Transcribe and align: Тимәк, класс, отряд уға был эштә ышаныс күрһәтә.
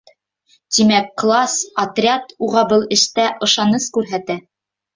Тимәк, 0.77 1.11
класс, 1.23 1.59
отряд 1.85 2.35
уға 2.49 2.65
был 2.73 2.89
эштә 2.99 3.29
ышаныс 3.51 3.89
күрһәтә. 3.99 4.43